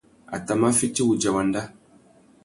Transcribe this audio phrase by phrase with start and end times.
[0.35, 1.61] A tà mà fiti wudja wanda.